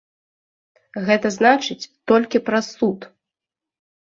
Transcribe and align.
Гэта 1.09 1.31
значыць, 1.37 1.89
толькі 2.13 2.43
праз 2.49 2.65
суд! 2.79 2.99